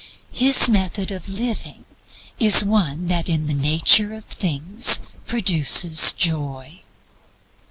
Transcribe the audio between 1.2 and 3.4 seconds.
living is one that